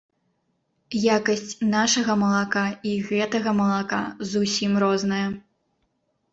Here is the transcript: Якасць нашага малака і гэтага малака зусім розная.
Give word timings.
Якасць 1.17 1.51
нашага 1.75 2.17
малака 2.23 2.65
і 2.93 2.95
гэтага 3.11 3.55
малака 3.61 4.01
зусім 4.33 4.71
розная. 4.89 5.25